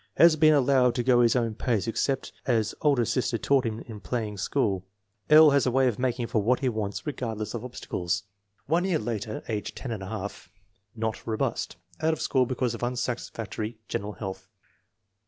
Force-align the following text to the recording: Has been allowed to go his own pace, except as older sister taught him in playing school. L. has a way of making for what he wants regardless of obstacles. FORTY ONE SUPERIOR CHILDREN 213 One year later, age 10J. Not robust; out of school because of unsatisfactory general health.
Has 0.17 0.35
been 0.35 0.55
allowed 0.55 0.95
to 0.95 1.03
go 1.03 1.21
his 1.21 1.35
own 1.35 1.53
pace, 1.53 1.87
except 1.87 2.31
as 2.47 2.73
older 2.81 3.05
sister 3.05 3.37
taught 3.37 3.67
him 3.67 3.81
in 3.81 3.99
playing 3.99 4.39
school. 4.39 4.83
L. 5.29 5.51
has 5.51 5.67
a 5.67 5.71
way 5.71 5.87
of 5.87 5.99
making 5.99 6.25
for 6.25 6.41
what 6.41 6.61
he 6.61 6.69
wants 6.69 7.05
regardless 7.05 7.53
of 7.53 7.63
obstacles. 7.63 8.23
FORTY 8.67 8.71
ONE 8.71 8.83
SUPERIOR 8.85 8.97
CHILDREN 8.97 9.19
213 9.41 9.43
One 9.45 9.53
year 9.53 10.01
later, 10.01 10.25
age 10.27 10.31
10J. 10.31 10.49
Not 10.95 11.27
robust; 11.27 11.75
out 12.01 12.13
of 12.13 12.19
school 12.19 12.47
because 12.47 12.73
of 12.73 12.81
unsatisfactory 12.83 13.77
general 13.87 14.13
health. 14.13 14.47